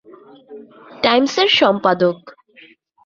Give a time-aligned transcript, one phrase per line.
[1.03, 2.17] টাইমসের সম্পাদক।